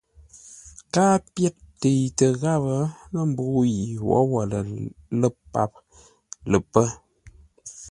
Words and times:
Káa 0.93 1.15
pyér 1.33 1.53
təitə 1.79 2.25
gháp 2.41 2.63
lə̂ 3.13 3.21
mbə̂u 3.31 3.59
yi 3.73 3.83
wǒwó 4.07 4.39
lə́ 5.19 5.31
páp 5.53 5.71
lə 6.51 6.57
pə́. 6.71 6.87